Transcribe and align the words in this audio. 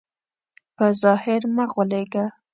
په 0.75 0.85
ظاهر 1.01 1.41
مه 1.55 1.65
غولېږئ. 1.71 2.25